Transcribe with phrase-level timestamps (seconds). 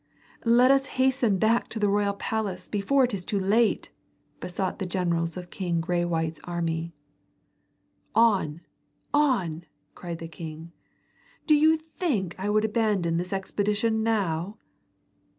[0.49, 3.91] "Let us hasten back to the royal palace before it is too late,"
[4.39, 6.95] besought the generals of King Graywhite's army.
[8.15, 8.61] "On!
[9.13, 10.71] On!" cried the king.
[11.45, 14.57] "Do you think I would abandon this expedition now?"